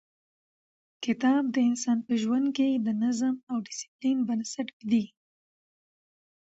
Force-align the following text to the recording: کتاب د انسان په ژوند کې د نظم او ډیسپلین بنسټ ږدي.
کتاب 1.05 1.43
د 1.55 1.57
انسان 1.69 1.97
په 2.07 2.13
ژوند 2.21 2.47
کې 2.57 2.69
د 2.85 2.87
نظم 3.03 3.35
او 3.51 3.57
ډیسپلین 3.67 4.17
بنسټ 4.27 4.67
ږدي. 4.79 5.05